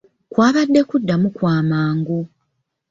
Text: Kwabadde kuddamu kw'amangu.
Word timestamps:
Kwabadde 0.31 0.81
kuddamu 0.89 1.27
kw'amangu. 1.35 2.19